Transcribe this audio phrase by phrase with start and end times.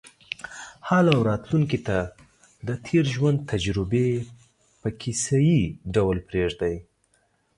[0.87, 1.97] حال او راتلونکې ته
[2.67, 4.09] د تېر ژوند تجربې
[4.81, 5.61] په کیسه یې
[5.95, 6.75] ډول پرېږدي.